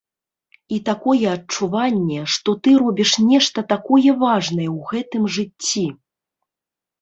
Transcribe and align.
І 0.75 0.77
такое 0.85 1.27
адчуванне, 1.37 2.23
што 2.35 2.55
ты 2.67 2.73
робіш 2.83 3.11
нешта 3.27 3.59
такое 3.75 4.09
важнае 4.25 4.67
ў 4.75 4.79
гэтым 4.95 5.23
жыцці. 5.37 5.85